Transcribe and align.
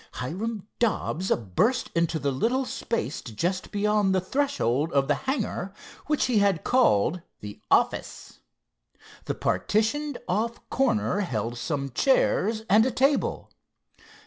Hiram 0.13 0.67
Dobbs 0.79 1.29
burst 1.29 1.91
into 1.93 2.17
the 2.17 2.31
little 2.31 2.65
space 2.65 3.21
just 3.21 3.69
beyond 3.69 4.15
the 4.15 4.19
threshold 4.19 4.91
of 4.93 5.07
the 5.07 5.13
hangar, 5.29 5.75
which 6.07 6.25
he 6.25 6.39
had 6.39 6.63
called 6.63 7.21
"the 7.41 7.61
office." 7.69 8.39
The 9.25 9.35
partitioned 9.35 10.17
off 10.27 10.67
corner 10.71 11.19
held 11.19 11.55
some 11.59 11.91
chairs 11.91 12.63
and 12.67 12.83
a 12.83 12.89
table. 12.89 13.51